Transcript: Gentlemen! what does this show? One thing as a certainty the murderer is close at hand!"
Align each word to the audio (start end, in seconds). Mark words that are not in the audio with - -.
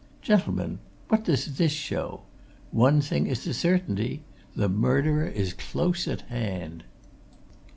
Gentlemen! 0.23 0.79
what 1.09 1.25
does 1.25 1.57
this 1.59 1.71
show? 1.71 2.21
One 2.71 3.01
thing 3.01 3.29
as 3.29 3.45
a 3.45 3.53
certainty 3.53 4.23
the 4.55 4.67
murderer 4.67 5.27
is 5.27 5.53
close 5.53 6.07
at 6.07 6.21
hand!" 6.21 6.83